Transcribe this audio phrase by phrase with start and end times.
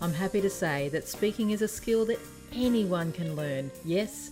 [0.00, 2.20] I'm happy to say that speaking is a skill that
[2.52, 3.68] anyone can learn.
[3.84, 4.30] Yes,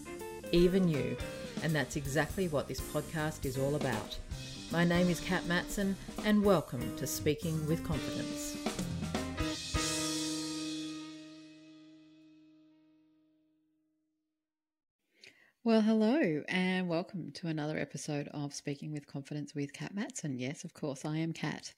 [0.53, 1.17] even you.
[1.65, 4.17] And that's exactly what this podcast is all about.
[4.71, 8.57] My name is Kat Matson, and welcome to Speaking with Confidence.
[15.65, 20.39] Well, hello, and welcome to another episode of Speaking with Confidence with Kat Matson.
[20.39, 21.75] Yes, of course, I am Kat.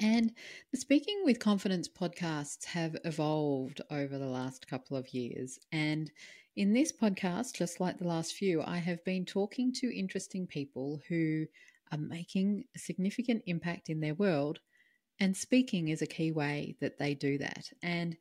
[0.00, 0.32] And
[0.72, 5.58] the Speaking with Confidence podcasts have evolved over the last couple of years.
[5.72, 6.10] And
[6.56, 11.00] in this podcast, just like the last few, I have been talking to interesting people
[11.08, 11.46] who
[11.92, 14.60] are making a significant impact in their world.
[15.20, 17.70] And speaking is a key way that they do that.
[17.82, 18.16] And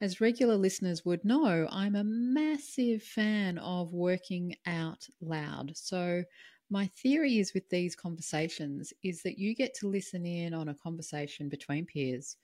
[0.00, 5.76] as regular listeners would know, I'm a massive fan of working out loud.
[5.76, 6.24] So,
[6.70, 10.74] my theory is with these conversations is that you get to listen in on a
[10.74, 12.36] conversation between peers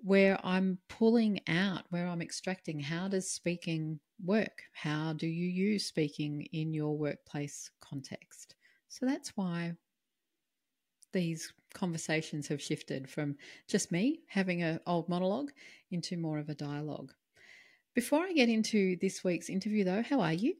[0.00, 4.62] where I'm pulling out, where I'm extracting how does speaking work?
[4.72, 8.54] How do you use speaking in your workplace context?
[8.88, 9.74] So that's why
[11.12, 15.50] these conversations have shifted from just me having an old monologue
[15.90, 17.12] into more of a dialogue.
[17.94, 20.54] Before I get into this week's interview, though, how are you?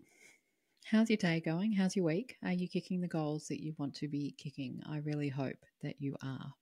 [0.90, 1.72] How's your day going?
[1.72, 2.38] How's your week?
[2.42, 4.80] Are you kicking the goals that you want to be kicking?
[4.88, 6.54] I really hope that you are.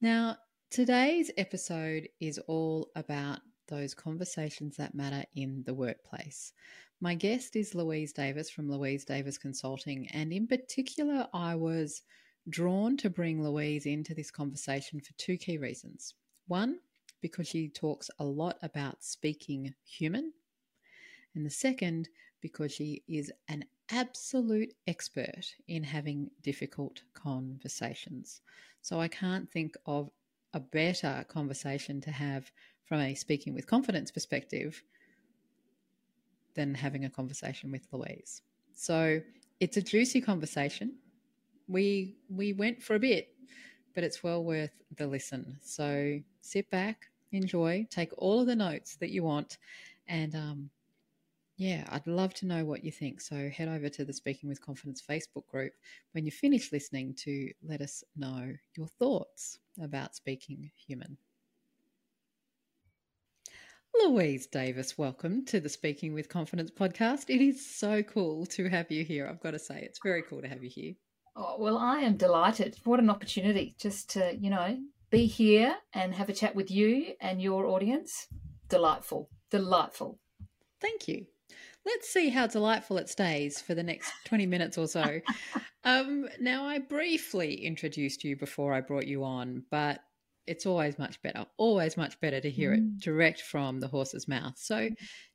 [0.00, 0.36] Now,
[0.70, 6.52] today's episode is all about those conversations that matter in the workplace.
[7.00, 12.02] My guest is Louise Davis from Louise Davis Consulting, and in particular, I was
[12.48, 16.14] drawn to bring Louise into this conversation for two key reasons.
[16.46, 16.78] One,
[17.22, 20.32] because she talks a lot about speaking human,
[21.34, 22.08] and the second,
[22.40, 28.42] because she is an absolute expert in having difficult conversations.
[28.82, 30.10] So I can't think of
[30.54, 32.50] a better conversation to have
[32.84, 34.82] from a speaking with confidence perspective
[36.54, 38.42] than having a conversation with Louise.
[38.74, 39.20] So
[39.60, 40.94] it's a juicy conversation
[41.68, 43.28] we we went for a bit,
[43.94, 45.58] but it's well worth the listen.
[45.62, 49.58] So sit back, enjoy, take all of the notes that you want,
[50.08, 50.70] and um,
[51.58, 53.20] yeah, I'd love to know what you think.
[53.20, 55.72] So head over to the Speaking with Confidence Facebook group
[56.12, 61.18] when you finish listening to let us know your thoughts about speaking human.
[64.04, 67.24] Louise Davis, welcome to the Speaking with Confidence podcast.
[67.28, 69.26] It is so cool to have you here.
[69.26, 70.94] I've got to say, it's very cool to have you here.
[71.34, 72.76] Oh, well, I am delighted.
[72.84, 74.78] What an opportunity just to, you know,
[75.10, 78.28] be here and have a chat with you and your audience.
[78.68, 79.28] Delightful.
[79.50, 80.20] Delightful.
[80.80, 81.26] Thank you.
[81.88, 85.20] Let's see how delightful it stays for the next 20 minutes or so.
[85.84, 90.00] um, now, I briefly introduced you before I brought you on, but
[90.46, 92.76] it's always much better, always much better to hear mm.
[92.76, 94.54] it direct from the horse's mouth.
[94.56, 94.90] So,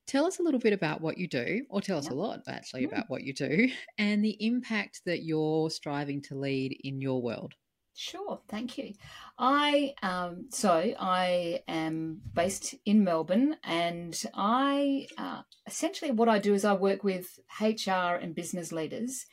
[0.05, 2.83] Tell us a little bit about what you do, or tell us a lot actually
[2.83, 7.53] about what you do, and the impact that you're striving to lead in your world.
[7.95, 8.93] Sure, thank you.
[9.37, 16.55] I um, so I am based in Melbourne, and I uh, essentially what I do
[16.55, 19.27] is I work with HR and business leaders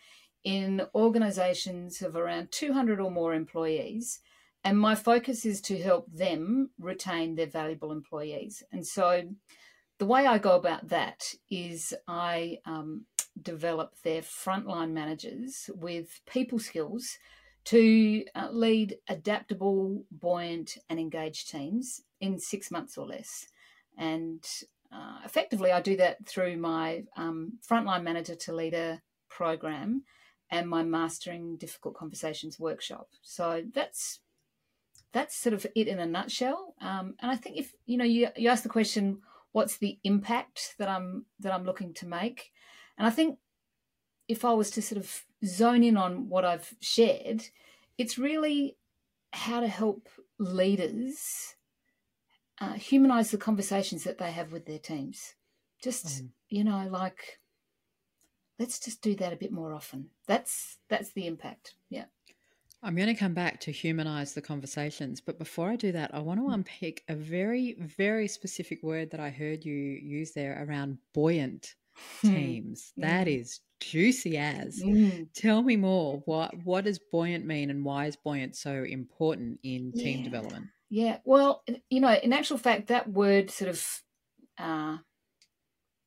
[0.44, 4.20] in organisations of around 200 or more employees,
[4.62, 8.62] and my focus is to help them retain their valuable employees.
[8.70, 9.22] And so
[9.98, 13.06] the way I go about that is I um,
[13.40, 17.16] develop their frontline managers with people skills
[17.64, 23.46] to uh, lead adaptable, buoyant, and engaged teams in six months or less.
[23.98, 24.44] And
[24.92, 30.04] uh, effectively, I do that through my um, frontline manager to leader program
[30.50, 33.08] and my mastering difficult conversations workshop.
[33.22, 34.20] So that's
[35.12, 36.74] that's sort of it in a nutshell.
[36.80, 39.20] Um, and I think if you know you you ask the question,
[39.52, 42.52] what's the impact that I'm that I'm looking to make.
[42.98, 43.38] And I think
[44.28, 47.44] if I was to sort of zone in on what I've shared,
[47.98, 48.76] it's really
[49.32, 50.08] how to help
[50.38, 51.54] leaders
[52.60, 55.34] uh, humanize the conversations that they have with their teams.
[55.82, 56.28] Just mm.
[56.48, 57.40] you know, like
[58.58, 60.10] let's just do that a bit more often.
[60.26, 61.74] That's that's the impact.
[61.88, 62.04] Yeah.
[62.82, 66.20] I'm going to come back to humanize the conversations, but before I do that, I
[66.20, 66.54] want to Mm.
[66.54, 71.74] unpick a very, very specific word that I heard you use there around buoyant
[72.22, 72.92] teams.
[72.96, 73.40] That Mm.
[73.40, 74.80] is juicy as.
[74.82, 75.32] Mm.
[75.34, 76.22] Tell me more.
[76.26, 80.24] What what does buoyant mean, and why is buoyant so important in team Yeah.
[80.24, 80.66] development?
[80.90, 84.02] Yeah, well, you know, in actual fact, that word sort of
[84.58, 84.98] uh,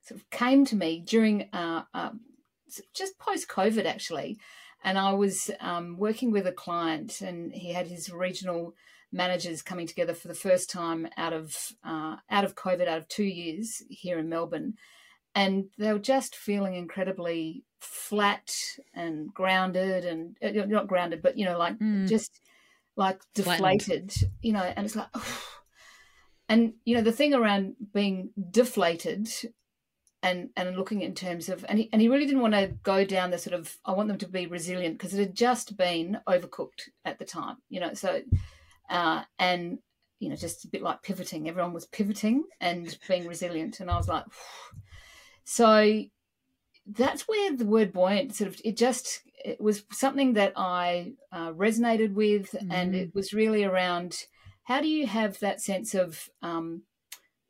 [0.04, 2.12] sort of came to me during uh, uh,
[2.94, 4.40] just post COVID, actually,
[4.84, 8.74] and I was um, working with a client, and he had his regional
[9.12, 13.08] managers coming together for the first time out of uh, out of COVID, out of
[13.08, 14.74] two years here in Melbourne,
[15.36, 18.54] and they were just feeling incredibly flat
[18.94, 22.08] and grounded, and uh, not grounded, but you know, like Mm.
[22.08, 22.40] just
[22.96, 23.80] like Flattened.
[23.80, 25.08] deflated, you know, and it's like,
[26.50, 29.28] and you know, the thing around being deflated
[30.22, 33.04] and and looking in terms of, and he, and he really didn't want to go
[33.04, 36.20] down the sort of, I want them to be resilient because it had just been
[36.28, 38.22] overcooked at the time, you know, so,
[38.90, 39.80] uh, and
[40.20, 41.50] you know, just a bit like pivoting.
[41.50, 44.24] Everyone was pivoting and being resilient, and I was like,
[45.44, 46.04] so
[46.86, 51.52] that's where the word buoyant sort of it just it was something that I uh,
[51.52, 53.02] resonated with, and Mm.
[53.02, 54.26] it was really around
[54.64, 56.84] how do you have that sense of um,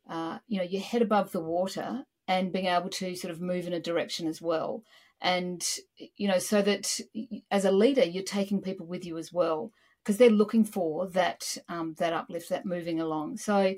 [0.10, 3.68] uh, you know your head above the water and being able to sort of move
[3.68, 4.84] in a direction as well,
[5.22, 5.64] and
[6.16, 7.00] you know so that
[7.52, 9.72] as a leader you're taking people with you as well
[10.04, 13.38] because they're looking for that um, that uplift, that moving along.
[13.38, 13.76] So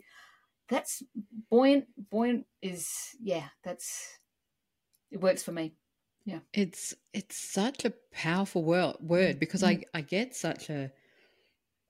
[0.70, 1.04] that's
[1.50, 1.86] buoyant.
[2.12, 2.90] Buoyant is
[3.22, 4.20] yeah, that's
[5.12, 5.74] it works for me.
[6.26, 10.92] Yeah, it's it's such a powerful word word because I I get such a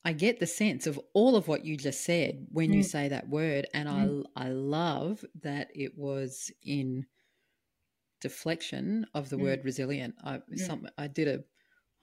[0.04, 2.86] I get the sense of all of what you just said when you Mm.
[2.86, 7.07] say that word, and I I love that it was in
[8.21, 9.42] deflection of the Mm.
[9.42, 10.16] word resilient.
[10.24, 10.60] I Mm.
[10.60, 11.44] some I did a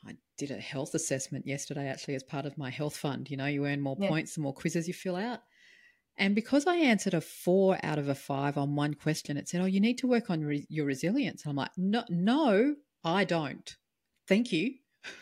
[0.05, 3.31] I did a health assessment yesterday actually as part of my health fund.
[3.31, 4.09] You know, you earn more Yeah.
[4.09, 5.43] points the more quizzes you fill out.
[6.23, 9.61] And because I answered a four out of a five on one question, it said,
[9.61, 13.25] "Oh, you need to work on re- your resilience." And I'm like, "No, no, I
[13.25, 13.77] don't.
[14.29, 14.75] Thank you."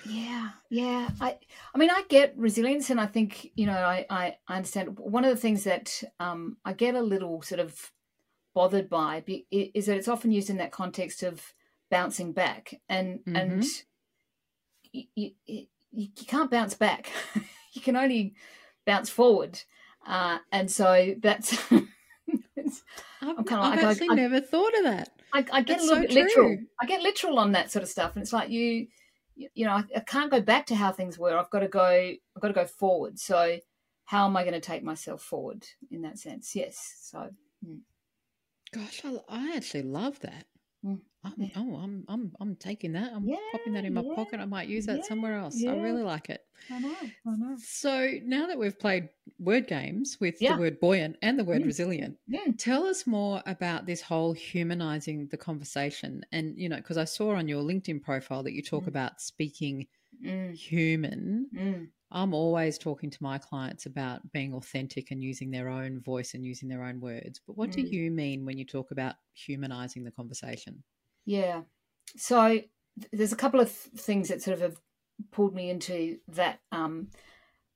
[0.06, 1.08] Yeah, yeah.
[1.18, 1.38] I,
[1.74, 4.98] I mean, I get resilience, and I think you know, I, I, I understand.
[4.98, 7.92] One of the things that um, I get a little sort of
[8.52, 11.54] bothered by be- is that it's often used in that context of
[11.90, 13.64] bouncing back, and and
[14.92, 17.10] you, you, you, you can't bounce back.
[17.72, 18.34] you can only
[18.84, 19.62] bounce forward,
[20.06, 21.58] uh, and so that's.
[21.70, 25.10] I've, I'm kinda I've like- I- actually I- never thought of that.
[25.32, 26.58] I, I get That's a little so bit literal.
[26.80, 28.88] I get literal on that sort of stuff, and it's like you,
[29.36, 31.36] you, you know, I, I can't go back to how things were.
[31.38, 31.84] I've got to go.
[31.86, 33.18] I've got to go forward.
[33.20, 33.58] So,
[34.06, 36.56] how am I going to take myself forward in that sense?
[36.56, 36.96] Yes.
[37.02, 37.30] So,
[38.74, 40.46] Gosh, I, I actually love that.
[40.84, 41.50] Mm, I'm.
[41.56, 43.12] Oh, I'm I'm I'm taking that.
[43.12, 44.40] I'm Yeah, popping that in my yeah, pocket.
[44.40, 45.62] I might use that yeah, somewhere else.
[45.66, 46.42] I really like it.
[46.70, 46.96] I know.
[47.26, 47.56] I know.
[47.58, 51.66] So now that we've played word games with the word buoyant and the word Mm.
[51.66, 56.24] resilient, Mm, tell us more about this whole humanizing the conversation.
[56.32, 58.88] And you know, because I saw on your LinkedIn profile that you talk Mm.
[58.88, 59.86] about speaking
[60.24, 61.48] mm, human.
[62.12, 66.44] I'm always talking to my clients about being authentic and using their own voice and
[66.44, 67.40] using their own words.
[67.46, 67.92] But what do Mm.
[67.92, 70.82] you mean when you talk about humanizing the conversation?
[71.24, 71.62] Yeah.
[72.16, 72.60] So
[73.12, 74.80] there's a couple of th- things that sort of have
[75.30, 77.10] pulled me into that um,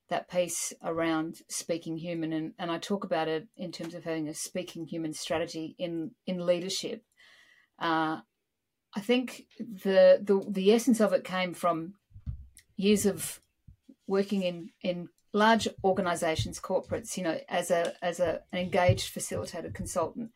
[0.09, 4.29] that piece around speaking human, and, and I talk about it in terms of having
[4.29, 7.05] a speaking human strategy in in leadership.
[7.79, 8.21] Uh,
[8.97, 11.95] I think the, the the essence of it came from
[12.77, 13.41] years of
[14.07, 19.73] working in in large organizations corporates you know as a as a, an engaged facilitator
[19.75, 20.31] consultant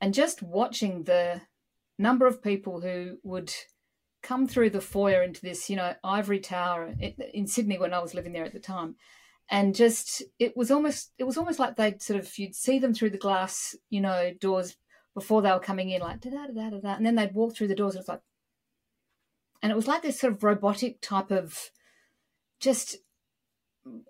[0.00, 1.40] and just watching the
[1.98, 3.52] number of people who would
[4.22, 8.00] come through the foyer into this, you know, ivory tower in, in Sydney when I
[8.00, 8.96] was living there at the time,
[9.48, 12.94] and just it was almost it was almost like they'd sort of you'd see them
[12.94, 14.76] through the glass, you know, doors
[15.14, 17.54] before they were coming in, like da da da da da, and then they'd walk
[17.54, 17.94] through the doors.
[17.94, 18.22] And it was like,
[19.62, 21.70] and it was like this sort of robotic type of
[22.60, 22.96] just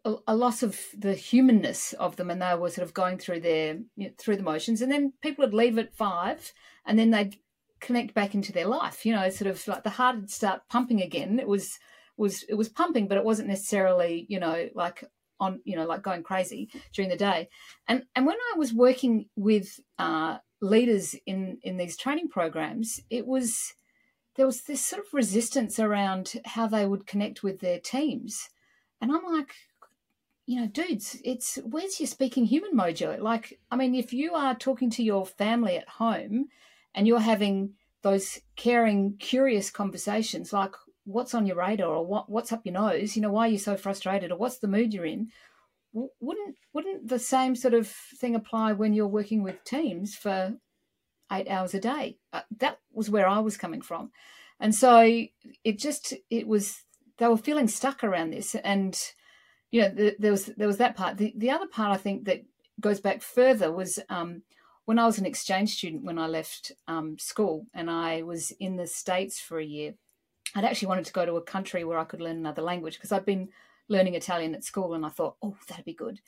[0.05, 3.41] a, a loss of the humanness of them, and they were sort of going through
[3.41, 6.53] their you know, through the motions, and then people would leave at five,
[6.87, 7.37] and then they'd
[7.81, 9.05] connect back into their life.
[9.05, 11.39] You know, sort of like the heart would start pumping again.
[11.39, 11.79] It was
[12.17, 15.05] was it was pumping, but it wasn't necessarily you know like
[15.41, 17.49] on you know like going crazy during the day.
[17.89, 23.27] And and when I was working with uh, leaders in in these training programs, it
[23.27, 23.75] was
[24.37, 28.49] there was this sort of resistance around how they would connect with their teams,
[29.01, 29.55] and I'm like.
[30.47, 33.19] You know, dudes, it's where's your speaking human mojo?
[33.19, 36.49] Like, I mean, if you are talking to your family at home
[36.95, 40.75] and you're having those caring, curious conversations, like
[41.05, 43.59] what's on your radar or what what's up your nose you know why are you
[43.59, 45.29] so frustrated or what's the mood you're in
[45.93, 50.55] wouldn't wouldn't the same sort of thing apply when you're working with teams for
[51.33, 54.11] eight hours a day uh, that was where i was coming from
[54.61, 55.01] and so
[55.65, 56.83] it just it was
[57.19, 58.99] they were feeling stuck around this and
[59.71, 62.25] you know the, there was there was that part the, the other part i think
[62.25, 62.43] that
[62.81, 64.43] goes back further was um,
[64.85, 68.77] when i was an exchange student when i left um, school and i was in
[68.77, 69.95] the states for a year
[70.55, 73.13] I'd actually wanted to go to a country where I could learn another language because
[73.13, 73.49] I'd been
[73.89, 76.21] learning Italian at school and I thought, oh, that'd be good.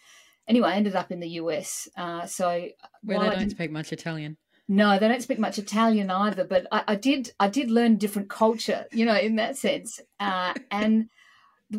[0.48, 1.88] Anyway, I ended up in the US.
[1.96, 2.68] Uh, so
[3.02, 4.36] where they don't speak much Italian.
[4.68, 6.44] No, they don't speak much Italian either.
[6.44, 10.00] But I, I did, I did learn different culture, you know, in that sense.
[10.18, 11.08] Uh, and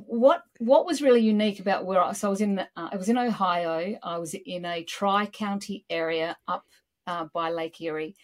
[0.05, 3.09] what what was really unique about where I so I was in uh, I was
[3.09, 3.97] in Ohio.
[4.03, 6.65] I was in a tri county area up
[7.05, 8.15] uh, by Lake Erie,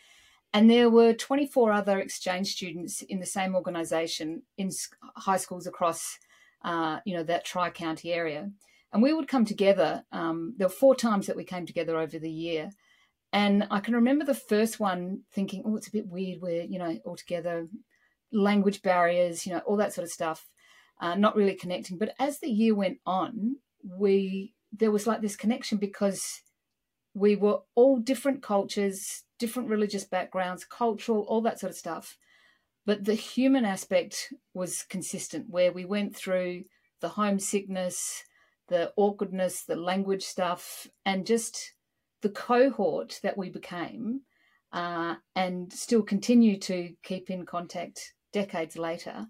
[0.53, 4.69] and there were 24 other exchange students in the same organization in
[5.15, 6.19] high schools across,
[6.63, 8.51] uh, you know, that tri county area.
[8.91, 10.03] And we would come together.
[10.11, 12.69] Um, there were four times that we came together over the year.
[13.33, 16.39] And I can remember the first one thinking, oh, it's a bit weird.
[16.39, 17.67] We're, you know, all together,
[18.31, 20.47] language barriers, you know, all that sort of stuff,
[21.01, 21.97] uh, not really connecting.
[21.97, 26.41] But as the year went on, we, there was like this connection because
[27.15, 32.17] we were all different cultures, different religious backgrounds, cultural, all that sort of stuff.
[32.85, 36.65] But the human aspect was consistent, where we went through
[37.01, 38.23] the homesickness,
[38.67, 41.73] the awkwardness, the language stuff, and just
[42.23, 44.21] the cohort that we became,
[44.71, 49.27] uh, and still continue to keep in contact decades later,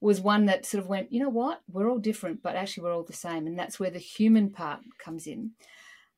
[0.00, 2.94] was one that sort of went, you know what, we're all different, but actually we're
[2.94, 3.46] all the same.
[3.46, 5.52] And that's where the human part comes in.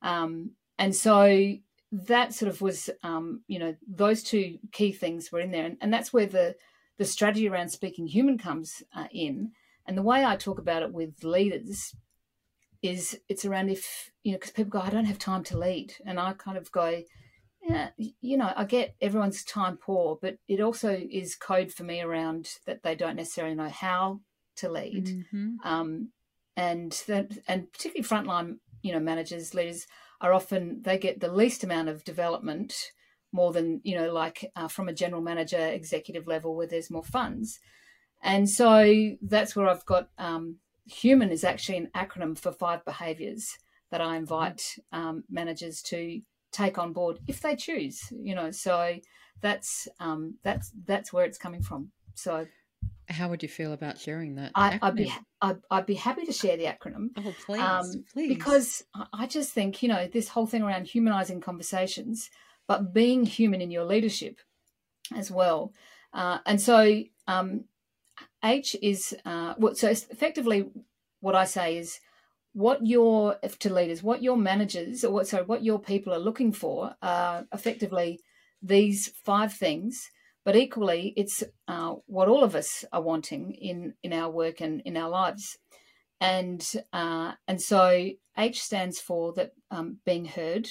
[0.01, 1.55] Um, and so
[1.91, 5.77] that sort of was, um, you know, those two key things were in there, and,
[5.81, 6.55] and that's where the
[6.97, 9.51] the strategy around speaking human comes uh, in.
[9.85, 11.95] And the way I talk about it with leaders
[12.81, 15.93] is it's around if you know because people go, I don't have time to lead,
[16.05, 17.01] and I kind of go,
[17.61, 22.01] yeah, you know, I get everyone's time poor, but it also is code for me
[22.01, 24.21] around that they don't necessarily know how
[24.57, 25.55] to lead, mm-hmm.
[25.63, 26.09] um,
[26.55, 29.87] and that, and particularly frontline, you know, managers, leaders
[30.21, 32.73] are often they get the least amount of development
[33.31, 37.03] more than you know like uh, from a general manager executive level where there's more
[37.03, 37.59] funds.
[38.23, 40.57] And so that's where i've got um,
[40.87, 43.57] human is actually an acronym for five behaviors
[43.91, 48.95] that i invite um, managers to take on board if they choose you know so
[49.41, 52.47] that's um, that's that's where it's coming from so
[53.09, 54.51] how would you feel about sharing that?
[54.53, 57.09] I, would be I'd, I'd, be happy to share the acronym.
[57.17, 58.27] Oh, please, um, please.
[58.27, 62.29] Because I just think you know this whole thing around humanizing conversations,
[62.67, 64.41] but being human in your leadership
[65.15, 65.73] as well.
[66.13, 67.63] Uh, and so um,
[68.47, 69.77] H is uh, what.
[69.77, 70.69] So effectively,
[71.19, 71.99] what I say is
[72.53, 76.51] what your to leaders, what your managers, or what sorry, what your people are looking
[76.51, 78.19] for, are effectively
[78.61, 80.09] these five things
[80.47, 84.79] but equally it's uh, what all of us are wanting in in our work and
[84.85, 85.57] in our lives.
[86.21, 90.69] And uh, and so h stands for that um, being heard.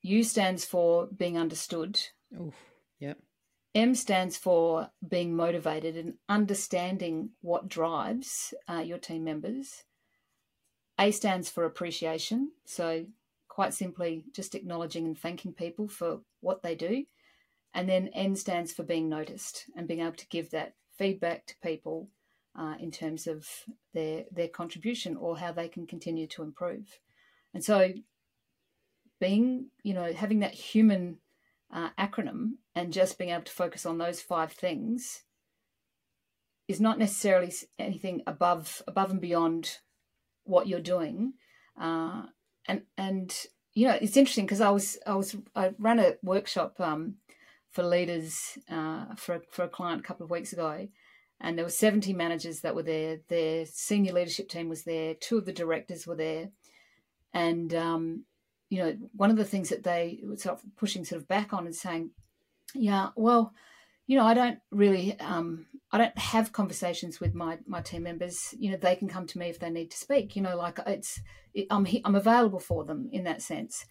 [0.00, 2.00] U stands for being understood.
[2.40, 2.54] Oof,
[2.98, 3.18] yep
[3.74, 9.84] m stands for being motivated and understanding what drives uh, your team members
[10.98, 13.04] a stands for appreciation so
[13.48, 17.04] quite simply just acknowledging and thanking people for what they do
[17.74, 21.54] and then N stands for being noticed and being able to give that feedback to
[21.62, 22.08] people
[22.58, 23.46] uh, in terms of
[23.94, 26.98] their their contribution or how they can continue to improve.
[27.54, 27.92] And so,
[29.20, 31.18] being you know having that human
[31.72, 35.22] uh, acronym and just being able to focus on those five things
[36.68, 39.78] is not necessarily anything above above and beyond
[40.44, 41.32] what you're doing.
[41.80, 42.22] Uh,
[42.66, 43.34] and and
[43.74, 47.16] you know it's interesting because I was I was I ran a workshop um,
[47.70, 50.88] for leaders uh, for for a client a couple of weeks ago,
[51.40, 53.18] and there were seventy managers that were there.
[53.28, 55.14] Their senior leadership team was there.
[55.14, 56.50] Two of the directors were there,
[57.32, 58.24] and um,
[58.70, 61.52] you know one of the things that they were sort of pushing sort of back
[61.52, 62.10] on and saying,
[62.74, 63.52] yeah, well,
[64.06, 68.54] you know, I don't really, um, I don't have conversations with my my team members.
[68.58, 70.34] You know, they can come to me if they need to speak.
[70.34, 71.20] You know, like it's,
[71.52, 73.84] it, I'm I'm available for them in that sense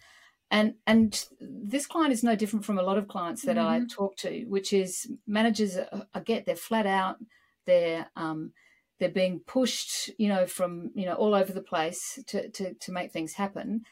[0.50, 3.84] and and this client is no different from a lot of clients that mm-hmm.
[3.84, 5.78] I talk to, which is managers.
[6.12, 7.16] I get they're flat out.
[7.66, 8.52] They're um,
[8.98, 12.92] they're being pushed, you know, from you know all over the place to to, to
[12.92, 13.82] make things happen.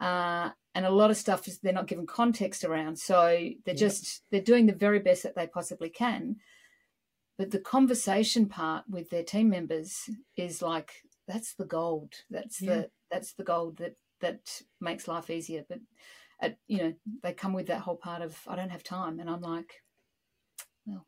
[0.00, 3.26] Uh, and a lot of stuff is they're not given context around, so
[3.64, 3.88] they're yeah.
[3.88, 6.36] just they're doing the very best that they possibly can.
[7.38, 10.90] but the conversation part with their team members is like
[11.28, 12.12] that's the gold.
[12.30, 12.74] That's Yeah.
[12.74, 15.64] the that's the gold that that makes life easier.
[15.68, 15.78] But
[16.40, 19.28] at, you know, they come with that whole part of I don't have time, and
[19.30, 19.72] I'm like,
[20.86, 21.06] well.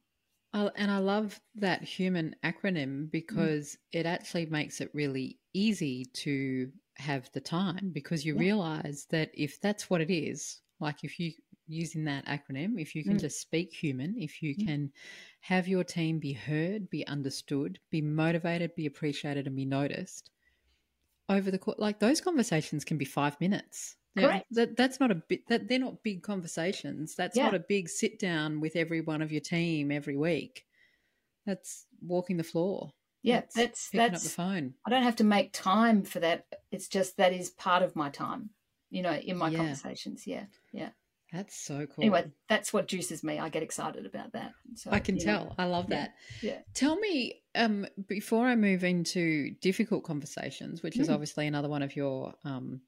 [0.53, 2.53] I- and I love that human Mm.
[2.55, 8.40] acronym because it actually makes it really easy to have the time because you Yeah.
[8.40, 11.33] realize that if that's what it is, like if you
[11.66, 13.21] using that acronym, if you can Mm.
[13.21, 14.64] just speak human, if you Mm.
[14.66, 14.92] can
[15.40, 20.30] have your team be heard, be understood, be motivated, be appreciated, and be noticed
[21.30, 23.97] over the course, like those conversations can be five minutes.
[24.16, 27.14] That that's not a bit that they're not big conversations.
[27.14, 27.45] That's Yeah.
[27.45, 30.66] not a big sit down with every one of your team every week.
[31.47, 32.92] That's walking the floor.
[33.23, 34.75] Yeah, That's that's picking up the phone.
[34.87, 36.47] I don't have to make time for that.
[36.71, 38.50] It's just that is part of my time.
[38.91, 39.59] You know, in my Yeah.
[39.59, 40.27] conversations.
[40.27, 40.91] Yeah, yeah.
[41.33, 42.05] That's so cool.
[42.05, 43.39] Anyway, that's what juices me.
[43.39, 44.50] I get excited about that.
[44.75, 45.55] So I can know, tell.
[45.59, 46.15] I love yeah, that.
[46.43, 46.59] yeah.
[46.75, 51.15] Tell me, um, before I move into difficult conversations, which is Mm.
[51.15, 52.81] obviously another one of your um,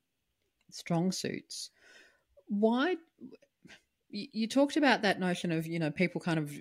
[0.70, 1.70] strong suits,
[2.48, 2.96] why
[4.10, 6.52] you talked about that notion of you know people kind of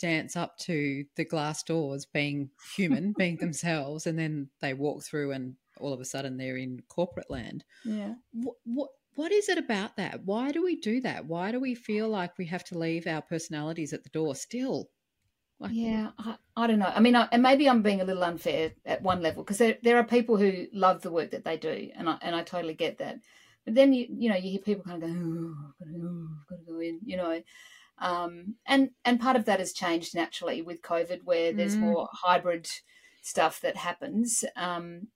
[0.00, 5.32] dance up to the glass doors being human, being themselves, and then they walk through
[5.32, 7.64] and all of a sudden they're in corporate land.
[7.84, 8.14] yeah.
[8.32, 10.24] What, what what is it about that?
[10.24, 11.26] Why do we do that?
[11.26, 14.90] Why do we feel like we have to leave our personalities at the door still?
[15.58, 16.92] Like, Yeah, I, I don't know.
[16.94, 19.76] I mean, I, and maybe I'm being a little unfair at one level because there
[19.82, 22.74] there are people who love the work that they do, and I and I totally
[22.74, 23.18] get that.
[23.64, 26.28] But then you you know you hear people kind of go, oh, I've got to,
[26.40, 27.42] I've got to go in, you know,
[28.00, 31.80] um, and and part of that has changed naturally with COVID, where there's Mm.
[31.80, 32.68] more hybrid
[33.22, 34.44] stuff that happens.
[34.56, 35.08] Um,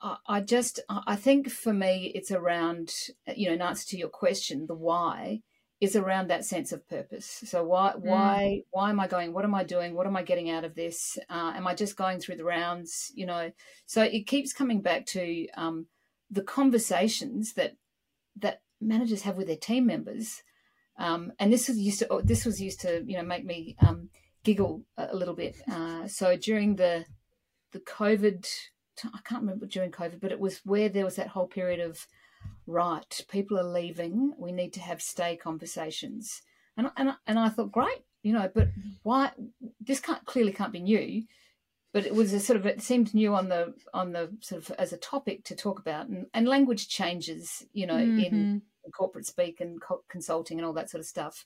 [0.00, 2.92] I, I just I think for me it's around
[3.34, 5.42] you know in answer to your question, the why
[5.80, 7.42] is around that sense of purpose.
[7.44, 9.32] So why why why am I going?
[9.32, 9.94] What am I doing?
[9.94, 11.18] What am I getting out of this?
[11.28, 13.10] Uh, am I just going through the rounds?
[13.14, 13.50] You know,
[13.86, 15.86] so it keeps coming back to um,
[16.30, 17.72] the conversations that
[18.36, 20.42] that managers have with their team members.
[20.98, 24.10] Um, and this was used to this was used to you know make me um,
[24.44, 25.56] giggle a little bit.
[25.70, 27.04] Uh, so during the
[27.72, 28.46] the COVID,
[29.04, 32.06] I can't remember during COVID, but it was where there was that whole period of
[32.66, 34.34] right, people are leaving.
[34.38, 36.42] We need to have stay conversations,
[36.76, 38.68] and and and I thought, great, you know, but
[39.02, 39.32] why?
[39.80, 41.24] This can't clearly can't be new,
[41.92, 44.70] but it was a sort of it seemed new on the on the sort of
[44.78, 48.62] as a topic to talk about, and, and language changes, you know, in Mhm.
[48.90, 51.44] Corporate speak and co- consulting and all that sort of stuff.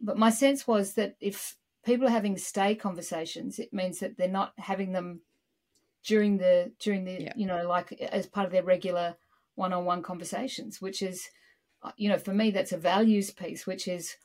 [0.00, 4.28] But my sense was that if people are having stay conversations, it means that they're
[4.28, 5.20] not having them
[6.04, 7.32] during the during the Yeah.
[7.36, 9.16] you know like as part of their regular
[9.54, 11.28] one-on-one conversations, which is
[11.82, 14.16] uh, you know for me that's a values piece, which is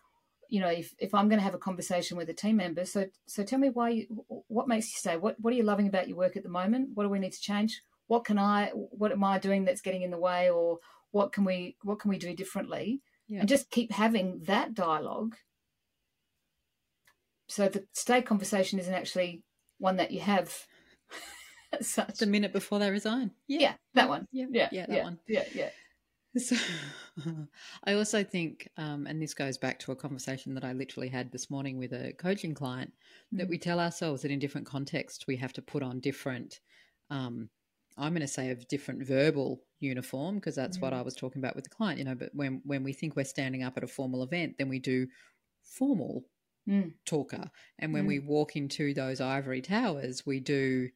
[0.49, 3.05] you know if, if I'm going to have a conversation with a team member, so
[3.27, 5.17] so tell me why you what makes you stay?
[5.17, 6.89] What what are you loving about your work at the moment?
[6.95, 7.81] What do we need to change?
[8.07, 10.79] What can I what am I doing that's getting in the way or
[11.11, 13.39] what can we what can we do differently Yeah.
[13.41, 15.35] and just keep having that dialogue
[17.47, 19.43] so the stay conversation isn't actually
[19.79, 20.65] one that you have
[21.81, 23.31] such the minute before they resign.
[23.47, 25.19] yeah, yeah that one Yeah, yeah yeah, that yeah, one.
[25.27, 25.69] yeah yeah
[26.37, 26.55] So,
[27.85, 31.31] I also think, um, and this goes back to a conversation that I literally had
[31.31, 32.91] this morning with a coaching client,
[33.31, 33.49] that Mm.
[33.49, 36.59] we tell ourselves that in different contexts we have to put on different,
[37.09, 37.49] um,
[37.97, 40.99] I'm going to say, of different verbal uniform because that's what Mm.
[40.99, 41.99] I was talking about with the client.
[41.99, 44.69] You know, but when when we think we're standing up at a formal event, then
[44.69, 45.07] we do
[45.63, 46.25] formal
[46.67, 46.97] Mm.
[47.05, 48.07] talker, and when Mm.
[48.07, 50.89] we walk into those ivory towers, we do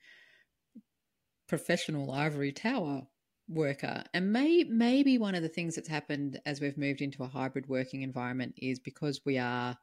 [1.47, 3.07] professional ivory tower
[3.47, 4.03] worker.
[4.13, 7.67] And may, maybe one of the things that's happened as we've moved into a hybrid
[7.67, 9.77] working environment is because we are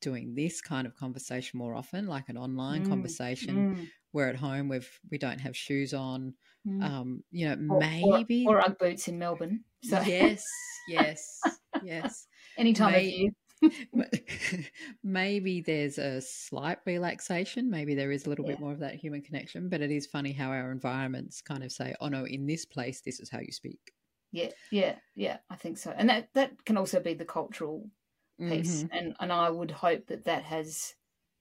[0.00, 3.76] doing this kind of conversation more often, like an online Mm, conversation.
[3.76, 3.88] Mm.
[4.12, 6.34] We're at home, we've we don't have shoes on.
[6.66, 6.82] Mm.
[6.84, 7.80] Um, you know, Or- or-
[8.18, 10.44] maybe or, Ugg boots in Melbourne so yes,
[10.88, 11.40] yes,
[11.82, 12.26] yes.
[12.58, 13.30] any time of year
[15.04, 17.70] maybe there's a slight relaxation.
[17.70, 20.32] Maybe there is a little bit more of that human connection, but it is funny
[20.32, 23.52] how our environments kind of say, oh no, in this place, this is how you
[23.52, 23.92] speak.
[24.32, 27.88] yeah yeah yeah I think so and that that can also be the cultural
[28.38, 28.88] piece Mhm.
[28.92, 30.94] and and I would hope that that has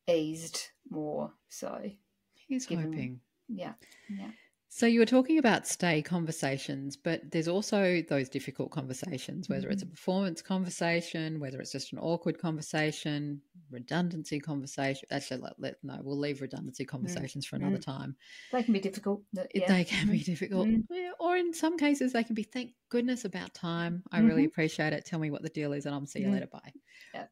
[0.08, 1.92] eased more so
[2.36, 3.22] He's Given- hoping.
[3.48, 3.74] yeah
[4.10, 4.32] yeah
[4.70, 9.82] So you were talking about stay conversations, but there's also those difficult conversations, whether it's
[9.82, 9.94] a mm-hmm.
[9.94, 15.08] performance conversation, whether it's just an awkward conversation, redundancy conversation.
[15.10, 16.92] Actually, let, let no, we'll leave redundancy mm-hmm.
[16.98, 17.92] conversations for another mm-hmm.
[17.92, 18.16] time.
[18.52, 19.68] they can be difficult uh, yeah.
[19.68, 20.84] They can be difficult, Mm.
[20.90, 22.44] Yeah, or in some cases, they can be.
[22.44, 24.04] Thank goodness about time.
[24.12, 25.06] I really appreciate it.
[25.06, 26.48] Tell me what the deal is, and I'll see you later.
[26.48, 26.74] Bye.
[27.14, 27.26] Yeah.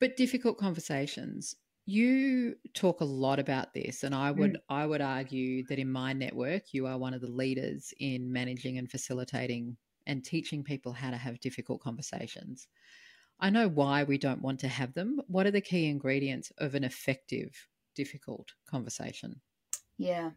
[0.00, 1.56] But difficult conversations.
[1.84, 4.60] You talk a lot about this and i would mm.
[4.68, 8.78] i would argue that in my network you are one of the leaders in managing
[8.78, 12.66] and facilitating and teaching people how to have difficult conversations.
[13.38, 15.20] I know why we don't want to have them.
[15.26, 19.40] What are the key ingredients of an effective difficult conversation?
[19.96, 20.30] Yeah.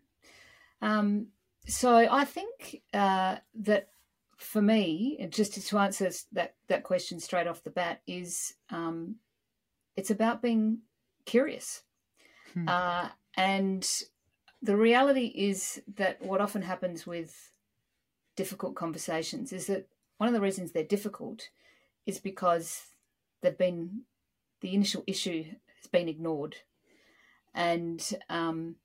[0.81, 1.27] Um,
[1.67, 3.89] so i think uh, that
[4.37, 9.15] for me just to answer that that question straight off the bat is um,
[9.95, 10.79] it's about being
[11.25, 11.83] curious.
[12.53, 12.67] Hmm.
[12.67, 13.87] Uh, and
[14.61, 17.51] the reality is that what often happens with
[18.35, 21.49] difficult conversations is that one of the reasons they're difficult
[22.05, 22.87] is because
[23.41, 24.01] they've been
[24.61, 26.55] the initial issue has been ignored
[27.53, 28.75] and um,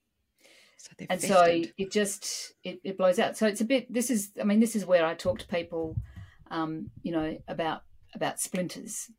[0.76, 4.30] so and so it just it, it blows out so it's a bit this is
[4.40, 5.96] i mean this is where i talk to people
[6.50, 7.82] um, you know about
[8.14, 9.10] about splinters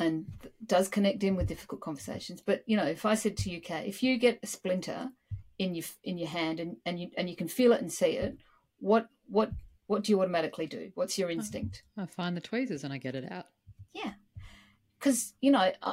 [0.00, 0.24] and
[0.66, 2.42] does connect in with difficult conversations.
[2.44, 5.10] But you know, if I said to you, Kat, if you get a splinter
[5.58, 8.12] in your in your hand and, and you and you can feel it and see
[8.12, 8.38] it,
[8.78, 9.52] what what
[9.86, 10.90] what do you automatically do?
[10.94, 11.82] What's your instinct?
[11.96, 13.46] I find the tweezers and I get it out.
[13.92, 14.12] Yeah,
[14.98, 15.92] because you know, uh,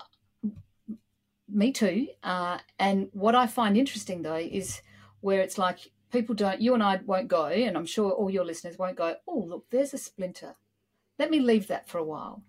[1.49, 2.07] me too.
[2.23, 4.81] Uh, and what I find interesting though is
[5.19, 6.61] where it's like people don't.
[6.61, 9.15] You and I won't go, and I'm sure all your listeners won't go.
[9.27, 10.55] Oh, look, there's a splinter.
[11.19, 12.43] Let me leave that for a while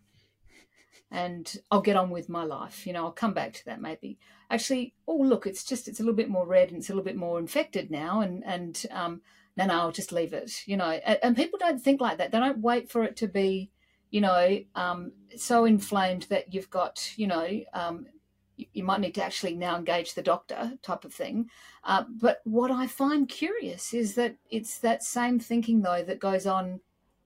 [1.10, 2.86] and I'll get on with my life.
[2.86, 4.18] You know, I'll come back to that maybe.
[4.50, 7.04] Actually, oh look, it's just it's a little bit more red and it's a little
[7.04, 9.22] bit more infected now, and and um,
[9.56, 10.66] no, no, I'll just leave it.
[10.66, 12.30] You know, and, and people don't think like that.
[12.30, 13.70] They don't wait for it to be,
[14.10, 18.06] you know, um, so inflamed that you've got, you know, um,
[18.56, 21.48] you, you, might need to actually now engage the doctor type of thing.
[21.84, 26.46] Uh, but what I find curious is that it's that same thinking though that goes
[26.46, 26.80] on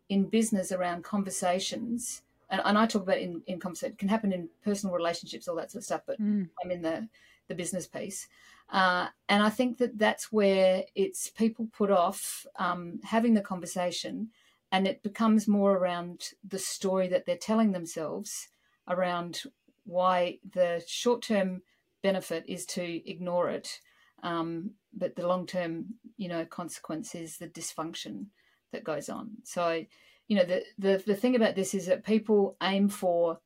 [0.08, 4.32] in business around conversations and, and I talk about in in conversation it can happen
[4.32, 6.02] in personal relationships, all that sort of stuff.
[6.06, 6.48] But mm.
[6.62, 7.08] I'm in the
[7.48, 8.28] the business piece,
[8.70, 14.28] uh, and I think that that's where it's people put off um, having the conversation,
[14.70, 18.48] and it becomes more around the story that they're telling themselves
[18.86, 19.42] around
[19.84, 21.62] why the short term
[22.02, 23.80] benefit is to ignore it,
[24.22, 25.86] um, but the long term,
[26.18, 28.26] you know, consequence is the dysfunction
[28.72, 29.30] that goes on.
[29.44, 29.84] So
[30.32, 33.40] you know the, the the thing about this is that people aim for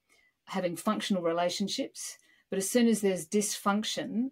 [0.45, 2.17] having functional relationships
[2.49, 4.31] but as soon as there's dysfunction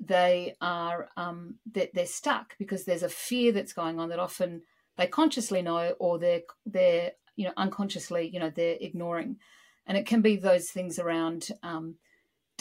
[0.00, 4.62] they are um, they're, they're stuck because there's a fear that's going on that often
[4.96, 9.36] they consciously know or they're they're you know unconsciously you know they're ignoring
[9.86, 11.96] and it can be those things around um,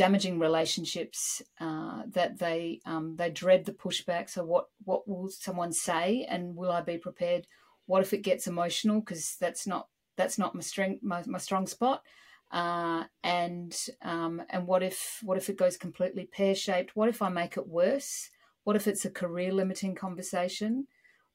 [0.02, 5.72] damaging relationships uh, that they um, they dread the pushback so what what will someone
[5.72, 7.46] say and will i be prepared
[7.92, 9.02] what if it gets emotional?
[9.02, 12.04] Because that's not that's not my strength, my, my strong spot.
[12.52, 16.96] Uh, and um, and what if what if it goes completely pear shaped?
[16.96, 18.30] What if I make it worse?
[18.64, 20.88] What if it's a career limiting conversation?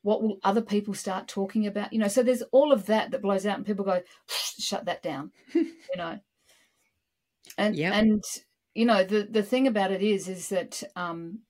[0.02, 1.92] What will other people start talking about?
[1.92, 5.02] You know, so there's all of that that blows out, and people go, "Shut that
[5.02, 6.18] down," you know.
[7.58, 7.94] And yep.
[7.94, 8.24] and
[8.76, 11.40] you know the the thing about it is is that um,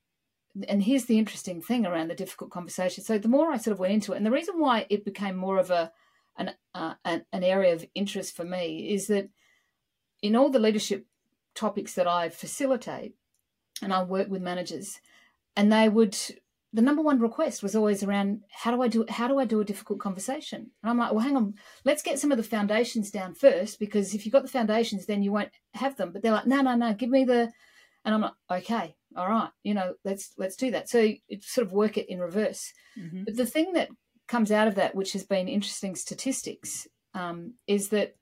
[0.68, 3.02] and here's the interesting thing around the difficult conversation.
[3.02, 5.36] So the more I sort of went into it, and the reason why it became
[5.36, 5.92] more of a
[6.38, 9.28] an uh, an, an area of interest for me is that
[10.22, 11.06] in all the leadership
[11.54, 13.14] topics that I facilitate,
[13.82, 15.00] and I work with managers,
[15.56, 16.16] and they would
[16.76, 19.60] the number one request was always around how do I do how do I do
[19.60, 20.70] a difficult conversation?
[20.82, 21.54] And I'm like, well, hang on,
[21.86, 25.22] let's get some of the foundations down first because if you've got the foundations, then
[25.22, 26.12] you won't have them.
[26.12, 27.50] But they're like, no, no, no, give me the,
[28.04, 30.90] and I'm like, okay, all right, you know, let's let's do that.
[30.90, 32.74] So it sort of work it in reverse.
[32.98, 33.24] Mm-hmm.
[33.24, 33.88] But the thing that
[34.28, 38.16] comes out of that, which has been interesting statistics, um, is that,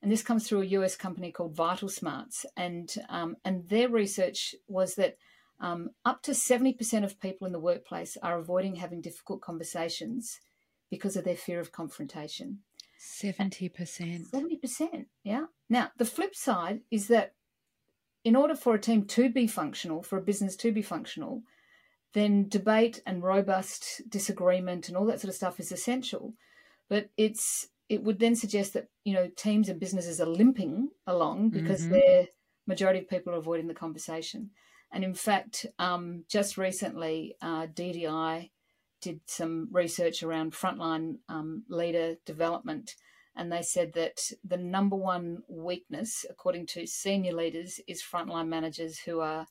[0.00, 4.54] and this comes through a US company called Vital Smarts, and um, and their research
[4.66, 5.18] was that
[5.62, 10.40] um, up to seventy percent of people in the workplace are avoiding having difficult conversations
[10.90, 12.58] because of their fear of confrontation.
[12.98, 14.26] Seventy percent.
[14.26, 15.06] Seventy percent.
[15.24, 15.46] Yeah.
[15.70, 17.34] Now the flip side is that
[18.24, 21.42] in order for a team to be functional, for a business to be functional,
[22.12, 26.34] then debate and robust disagreement and all that sort of stuff is essential.
[26.88, 31.50] But it's it would then suggest that you know teams and businesses are limping along
[31.50, 31.92] because mm-hmm.
[31.92, 32.26] their
[32.66, 34.50] majority of people are avoiding the conversation.
[34.92, 38.50] And in fact, um, just recently, uh, DDI
[39.00, 42.94] did some research around frontline um, leader development
[43.34, 48.98] and they said that the number one weakness, according to senior leaders, is frontline managers
[48.98, 49.46] who are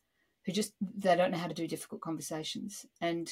[0.45, 2.85] who just they don't know how to do difficult conversations.
[2.99, 3.31] And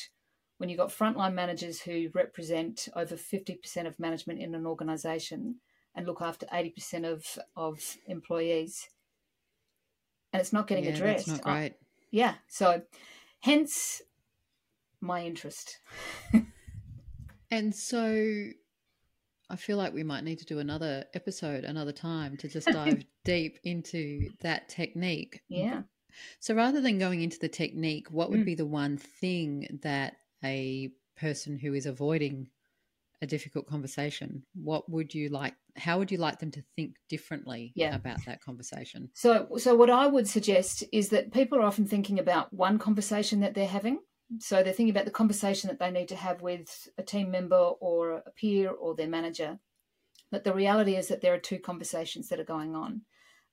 [0.57, 5.55] when you've got frontline managers who represent over 50% of management in an organization
[5.95, 8.89] and look after 80% of, of employees,
[10.33, 11.27] and it's not getting yeah, addressed.
[11.27, 11.73] That's not great.
[12.11, 12.35] Yeah.
[12.47, 12.81] So,
[13.41, 14.01] hence
[15.01, 15.79] my interest.
[17.51, 18.47] and so,
[19.49, 23.03] I feel like we might need to do another episode another time to just dive
[23.25, 25.41] deep into that technique.
[25.49, 25.83] Yeah.
[26.39, 28.45] So, rather than going into the technique, what would Mm.
[28.45, 32.49] be the one thing that a person who is avoiding
[33.21, 35.53] a difficult conversation, what would you like?
[35.75, 37.95] How would you like them to think differently Yeah.
[37.95, 39.09] about that conversation?
[39.13, 43.41] So, so what I would suggest is that people are often thinking about one conversation
[43.41, 43.99] that they're having.
[44.37, 47.55] So they're thinking about the conversation that they need to have with a team member
[47.55, 49.59] or a peer or their manager.
[50.31, 53.01] But the reality is that there are two conversations that are going on.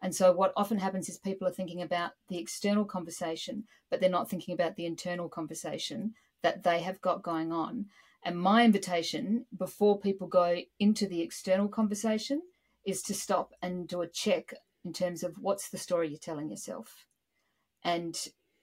[0.03, 4.11] And so what often happens is people are thinking about the external conversation, but they're
[4.11, 7.87] not thinking about the internal conversation that they have got going on.
[8.27, 12.43] And my invitation before people go into the external conversation
[12.85, 14.53] is to stop and do a check
[14.85, 17.07] in terms of what's the story you're telling yourself.
[17.85, 18.19] And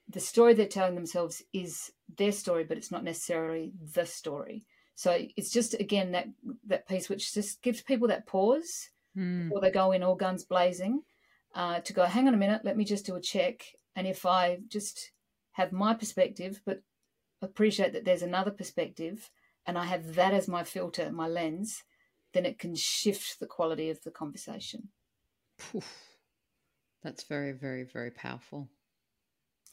[0.10, 4.66] the story they're telling themselves is their story, but it's not necessarily the story.
[4.96, 6.28] So it's just again that
[6.68, 9.44] that piece which just gives people that pause Mm.
[9.44, 11.04] before they go in all guns blazing
[11.54, 13.64] uh, to go, hang on a minute, let me just do a check.
[13.96, 15.12] And if I just
[15.52, 16.82] have my perspective, but
[17.42, 19.30] appreciate that there's another perspective,
[19.66, 21.84] and I have that as my filter, my lens,
[22.34, 24.90] then it can shift the quality of the conversation.
[25.58, 26.18] Poof.
[27.04, 28.70] That's very, very, very powerful.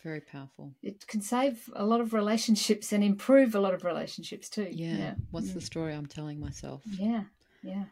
[0.03, 0.75] Very powerful.
[0.83, 4.69] It can save a lot of relationships and improve a lot of relationships too.
[4.71, 4.97] Yeah.
[4.97, 5.15] yeah.
[5.31, 5.65] What's the Mm.
[5.65, 6.83] story I'm telling myself?
[6.87, 7.25] Yeah.
[7.63, 7.85] Yeah.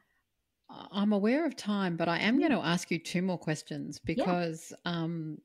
[0.70, 4.72] I'm aware of time, but I am going to ask you two more questions because
[4.84, 5.38] um,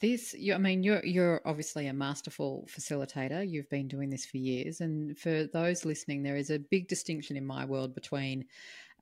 [0.00, 0.34] this.
[0.34, 3.48] You, I mean, you're you're obviously a masterful facilitator.
[3.48, 7.36] You've been doing this for years, and for those listening, there is a big distinction
[7.36, 8.46] in my world between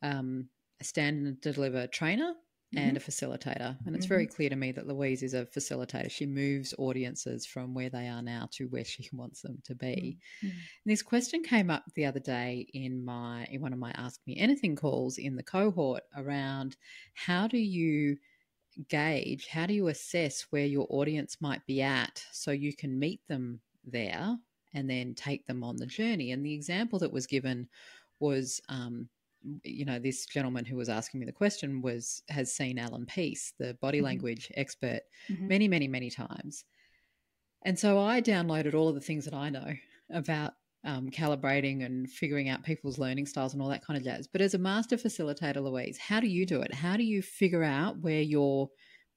[0.03, 0.49] um,
[0.81, 2.35] a stand and deliver trainer
[2.77, 3.77] and a facilitator.
[3.87, 6.11] And it's very clear to me that Louise is a facilitator.
[6.11, 10.19] She moves audiences from where they are now to where she wants them to be.
[10.43, 10.51] Mm.
[10.51, 10.53] And
[10.87, 14.37] this question came up the other day in my in one of my Ask Me
[14.37, 16.77] Anything calls in the cohort around
[17.15, 18.17] how do you
[18.89, 23.21] gauge, how do you assess where your audience might be at so you can meet
[23.29, 24.37] them there
[24.75, 26.33] and then take them on the journey.
[26.33, 27.69] And the example that was given
[28.21, 29.09] was um,
[29.63, 33.53] you know this gentleman who was asking me the question was has seen Allan Pease
[33.59, 34.05] the body Mhm.
[34.05, 35.49] language expert Mhm.
[35.49, 36.65] many many many times
[37.63, 39.75] and so i downloaded all of the things that i know
[40.11, 40.55] about
[40.85, 44.41] um, calibrating and figuring out people's learning styles and all that kind of jazz but
[44.41, 47.99] as a master facilitator louise how do you do it how do you figure out
[47.99, 48.69] where your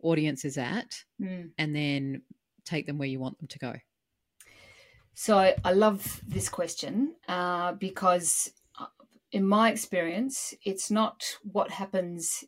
[0.02, 1.52] audience is at Mm.
[1.58, 2.22] and then
[2.66, 3.74] take them where you want them to go
[5.20, 8.86] So I love this question uh, because, uh,
[9.32, 12.44] in my experience, it's not what happens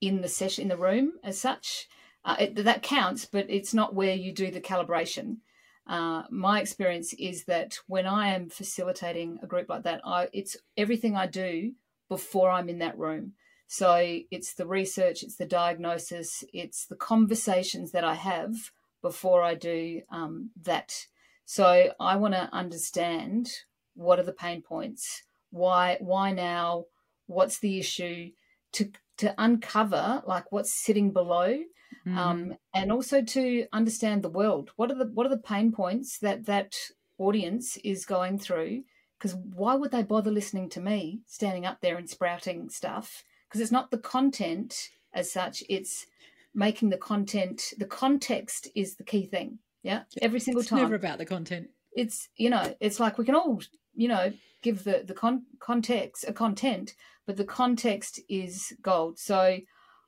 [0.00, 1.86] in the session in the room as such.
[2.24, 5.36] Uh, it, that counts, but it's not where you do the calibration.
[5.86, 10.56] Uh, my experience is that when I am facilitating a group like that, I, it's
[10.76, 11.72] everything I do
[12.08, 13.32] before I'm in that room.
[13.66, 18.54] So it's the research, it's the diagnosis, it's the conversations that I have
[19.02, 21.06] before I do um, that
[21.44, 23.50] so I want to understand
[23.94, 26.86] what are the pain points, why why now,
[27.26, 28.30] what's the issue,
[28.72, 31.58] to to uncover like what's sitting below,
[32.06, 32.18] Mm-hmm.
[32.18, 34.70] um, and also to understand the world.
[34.76, 36.74] What are the what are the pain points that that
[37.18, 38.82] audience is going through?
[39.18, 43.24] Because why would they bother listening to me standing up there and sprouting stuff?
[43.48, 46.06] Because it's not the content as such; it's
[46.54, 47.72] making the content.
[47.78, 49.60] The context is the key thing.
[49.82, 53.24] Yeah, every single it's time never about the content it's you know it's like we
[53.24, 53.62] can all
[53.94, 56.94] you know give the the con- context a content
[57.26, 59.58] but the context is gold so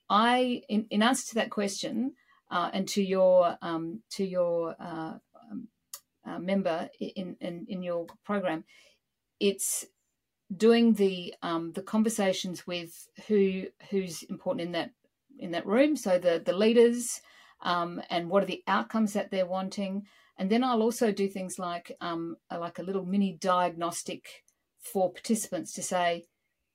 [0.09, 2.13] i in, in answer to that question
[2.51, 5.15] uh, and to your um, to your uh,
[5.51, 5.69] um,
[6.27, 8.65] uh, member in, in in your program
[9.41, 9.87] it's
[10.55, 14.91] doing the um, the conversations with who who's important in that
[15.39, 15.97] in that room.
[15.97, 17.21] So the the leaders
[17.63, 20.07] um, and what are the outcomes that they're wanting.
[20.39, 24.45] And then I'll also do things like um, like a little mini diagnostic
[24.81, 26.25] for participants to say,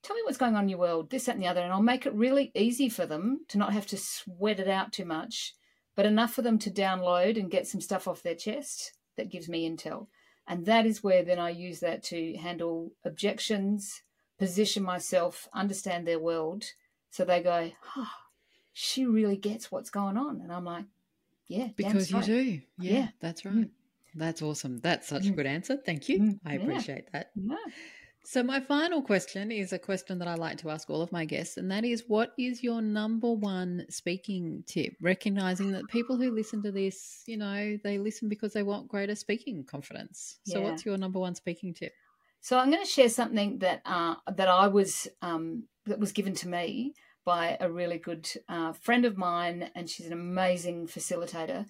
[0.04, 1.82] "Tell me what's going on in your world, this, that, and the other," and I'll
[1.82, 5.54] make it really easy for them to not have to sweat it out too much,
[5.96, 9.48] but enough for them to download and get some stuff off their chest that gives
[9.50, 10.08] me intel.
[10.48, 14.02] And that is where then I use that to handle objections,
[14.40, 16.66] position myself, understand their world,
[17.12, 18.12] so they go, "Oh,
[18.74, 20.86] she really gets what's going on," and I'm like.
[21.48, 23.12] Yeah, because you do yeah, Yeah.
[23.20, 23.72] that's right Mm.
[24.16, 25.36] that's awesome that's such a Mm.
[25.36, 26.56] good answer thank you Mm, i yeah.
[26.56, 27.56] appreciate that Yeah.
[28.24, 31.26] So, my final question is a question that I like to ask all of my
[31.26, 34.94] guests, and that is what is your number one speaking tip?
[35.02, 39.16] Recognizing that people who listen to this, you know, they listen because they want greater
[39.16, 40.40] speaking confidence.
[40.46, 40.70] So, Yeah.
[40.70, 41.94] what's your number one speaking tip?
[42.42, 46.34] So I'm going to share something that uh, that I was um, that was given
[46.36, 51.66] to me by a really good uh, friend of mine, and she's an amazing facilitator.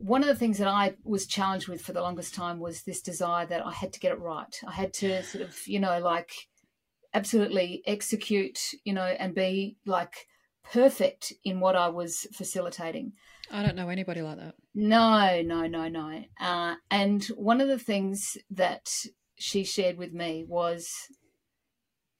[0.00, 3.02] One of the things that I was challenged with for the longest time was this
[3.02, 4.54] desire that I had to get it right.
[4.66, 6.32] I had to sort of, you know, like
[7.12, 10.26] absolutely execute, you know, and be like
[10.72, 13.12] perfect in what I was facilitating.
[13.50, 14.54] I don't know anybody like that.
[14.74, 16.24] No, no, no, no.
[16.40, 18.88] Uh, and one of the things that
[19.36, 20.90] she shared with me was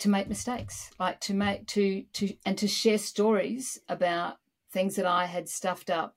[0.01, 4.37] to make mistakes, like to make to to and to share stories about
[4.73, 6.17] things that I had stuffed up,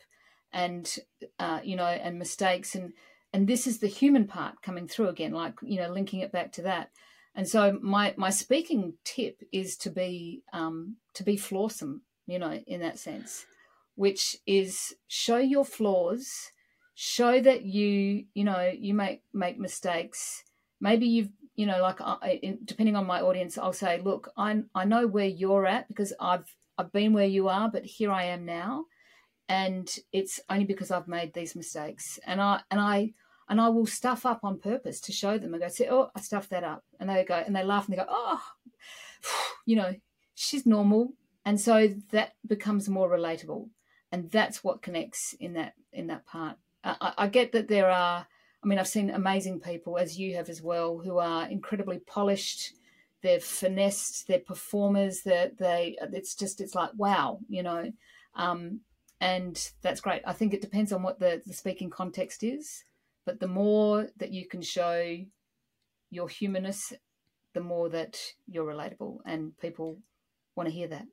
[0.53, 0.95] and
[1.39, 2.93] uh, you know, and mistakes, and
[3.33, 6.51] and this is the human part coming through again, like you know, linking it back
[6.53, 6.91] to that.
[7.35, 12.53] And so my my speaking tip is to be um, to be flawsome, you know,
[12.67, 13.45] in that sense
[13.95, 16.51] which is show your flaws
[16.95, 20.43] show that you you know you make make mistakes
[20.79, 24.61] maybe you've you know like I, in, depending on my audience i'll say look i
[24.75, 26.45] i know where you're at because i've
[26.77, 28.85] i've been where you are but here i am now
[29.49, 32.19] and it's only because i've made these mistakes.
[32.25, 33.13] And i and i
[33.49, 36.21] and i will stuff up on purpose to show them and go say oh i
[36.21, 36.83] stuffed that up.
[36.99, 38.41] And they go and they laugh and they go oh
[39.65, 39.95] you know
[40.35, 41.13] she's normal.
[41.45, 43.67] And so that becomes more relatable.
[44.13, 46.57] And that's what connects in that in that part.
[46.83, 48.27] I, I get that there are
[48.63, 52.73] i mean i've seen amazing people as you have as well who are incredibly polished
[53.21, 57.91] they're finessed they're performers that they it's just it's like wow you know.
[58.35, 58.81] Um,
[59.23, 60.21] and that's great.
[60.25, 62.83] I think it depends on what the, the speaking context is
[63.25, 65.17] but the more that you can show
[66.11, 66.93] your humanness
[67.53, 69.97] the more that you're relatable and people
[70.55, 71.05] want to hear that.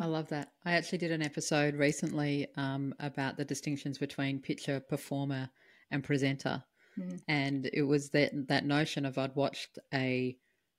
[0.00, 0.48] I love that.
[0.64, 5.48] I actually did an episode recently um, about the distinctions between pitcher, performer,
[5.90, 6.62] and presenter,
[6.98, 7.22] Mhm.
[7.26, 10.36] and it was that that notion of I'd watched a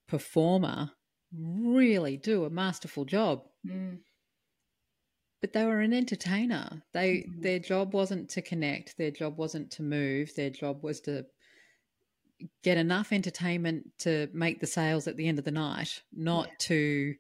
[0.08, 0.92] performer
[1.36, 4.00] really do a masterful job, Mm,
[5.44, 6.82] but they were an entertainer.
[6.94, 7.42] They Mhm.
[7.42, 8.96] their job wasn't to connect.
[8.98, 10.34] Their job wasn't to move.
[10.36, 11.26] Their job was to
[12.64, 16.56] get enough entertainment to make the sales at the end of the night, not Yeah.
[16.60, 17.16] to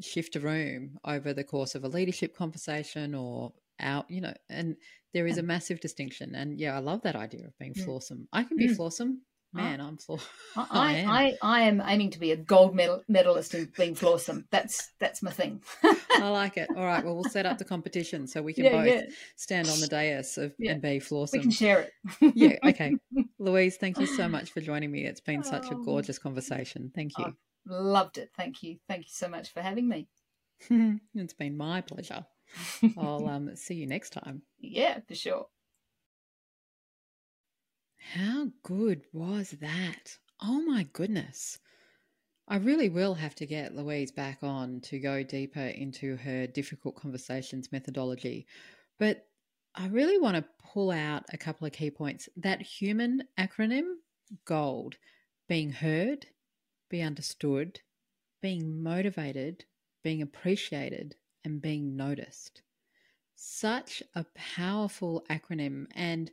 [0.00, 4.76] shift a room over the course of a leadership conversation or out, you know, and
[5.14, 6.34] there is a massive distinction.
[6.34, 7.84] And yeah, I love that idea of being Mm.
[7.86, 8.28] flawsome.
[8.32, 8.76] I can be Mm.
[8.76, 9.18] flawsome.
[9.58, 10.18] Man, I'm flaw.
[10.56, 11.10] I, I I, am.
[11.10, 14.44] I, I am aiming to be a gold medal, medalist in being flawsome.
[14.50, 15.62] That's that's my thing.
[15.82, 16.68] I like it.
[16.76, 17.04] All right.
[17.04, 19.02] Well, we'll set up the competition so we can yeah, both yeah.
[19.36, 20.72] stand on the dais of, Yeah.
[20.72, 21.80] and be We can share
[22.20, 22.32] it.
[22.34, 22.56] yeah.
[22.64, 22.96] Okay.
[23.38, 25.04] Louise, thank you so much for joining me.
[25.04, 25.82] It's been such a Oh.
[25.84, 26.90] gorgeous conversation.
[26.94, 27.36] Thank you.
[27.66, 28.30] Loved it.
[28.36, 28.78] Thank you.
[28.88, 30.08] Thank you so much for having me.
[31.14, 32.24] it's been my pleasure.
[32.96, 34.42] I'll um, see you next time.
[34.58, 35.46] yeah, for sure.
[37.98, 40.18] How good was that?
[40.40, 41.58] Oh my goodness.
[42.48, 46.96] I really will have to get Louise back on to go deeper into her difficult
[46.96, 48.46] conversations methodology.
[48.98, 49.26] But
[49.74, 52.28] I really want to pull out a couple of key points.
[52.36, 53.96] That human acronym,
[54.46, 54.96] GOLD,
[55.46, 56.26] being heard,
[56.88, 57.80] be understood,
[58.40, 59.66] being motivated,
[60.02, 62.62] being appreciated, and being noticed.
[63.34, 65.86] Such a powerful acronym.
[65.94, 66.30] And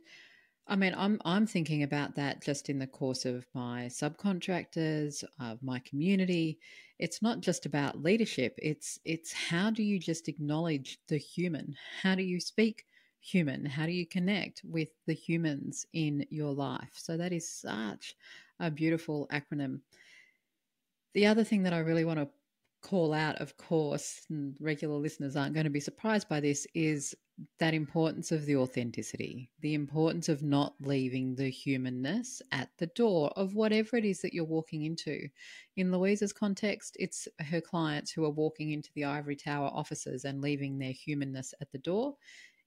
[0.68, 5.62] I mean, I'm I'm thinking about that just in the course of my subcontractors, of
[5.62, 6.58] my community.
[6.98, 8.54] It's not just about leadership.
[8.58, 11.76] It's it's how do you just acknowledge the human?
[12.02, 12.84] How do you speak
[13.20, 13.64] human?
[13.64, 16.90] How do you connect with the humans in your life?
[16.94, 18.16] So that is such
[18.58, 19.80] a beautiful acronym.
[21.14, 22.28] The other thing that I really want to
[22.82, 27.14] call out, of course, and regular listeners aren't going to be surprised by this, is
[27.58, 33.30] that importance of the authenticity, the importance of not leaving the humanness at the door
[33.36, 35.28] of whatever it is that you're walking into.
[35.76, 40.40] In Louise's context, it's her clients who are walking into the Ivory Tower offices and
[40.40, 42.16] leaving their humanness at the door.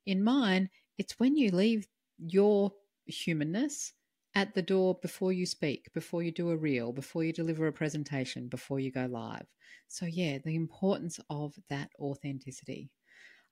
[0.06, 1.88] In mine, it's when you leave
[2.20, 2.72] your
[3.06, 3.94] humanness
[4.36, 7.74] at the door before you speak, before you do a reel, before you deliver a
[7.74, 9.48] presentation, before you go live.
[9.88, 12.92] So, yeah, the importance of that authenticity.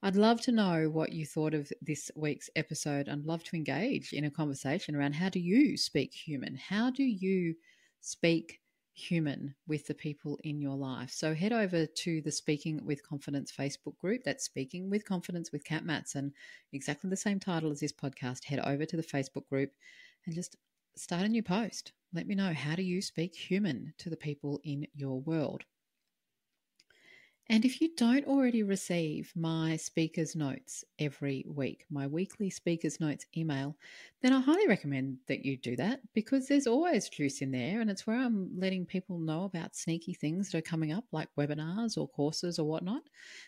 [0.00, 3.08] I'd love to know what you thought of this week's episode.
[3.08, 6.54] I'd love to engage in a conversation around how do you speak human?
[6.54, 7.56] How do you
[8.00, 8.60] speak
[8.94, 11.10] human with the people in your life?
[11.10, 14.22] So head over to the Speaking with Confidence Facebook group.
[14.24, 16.30] That's Speaking with Confidence with Kat Mattsson,
[16.72, 18.44] exactly the same title as this podcast.
[18.44, 19.72] Head over to the Facebook group
[20.26, 20.54] and just
[20.94, 21.90] start a new post.
[22.14, 25.64] Let me know how do you speak human to the people in your world?
[27.50, 33.24] And if you don't already receive my speaker's notes every week, my weekly speaker's notes
[33.34, 33.74] email,
[34.20, 37.80] then I highly recommend that you do that because there's always juice in there.
[37.80, 41.30] And it's where I'm letting people know about sneaky things that are coming up, like
[41.38, 43.02] webinars or courses or whatnot.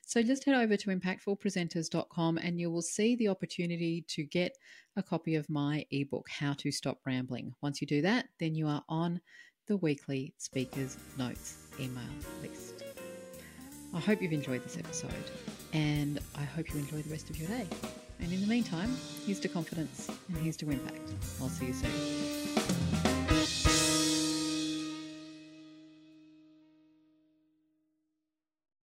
[0.07, 4.57] So just head over to impactfulpresenters.com and you will see the opportunity to get
[4.97, 7.53] a copy of my ebook, How to Stop Rambling.
[7.61, 9.21] Once you do that, then you are on
[9.67, 12.03] the weekly speaker's notes email
[12.43, 12.80] list.
[13.93, 15.13] I hope you've enjoyed this episode
[15.73, 17.67] and I hope you enjoy the rest of your day.
[18.21, 21.13] And in the meantime, here's to confidence and here's to impact.
[21.41, 22.70] I'll see you soon.